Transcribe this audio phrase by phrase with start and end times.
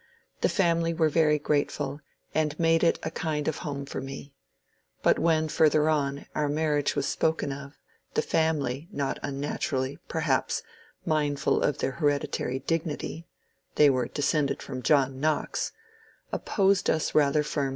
[0.39, 1.99] The family were very g^teful,
[2.33, 4.33] and made it a kind of home for me.
[5.03, 7.77] But when, fur ther on, our marriage was spoken of,
[8.15, 10.63] the family— not unnat urally, perhaps,
[11.05, 13.27] mindful of their hereditary dignity
[13.75, 15.71] (they were descended from John Knox)—
[16.33, 17.69] opposed us rather firmly.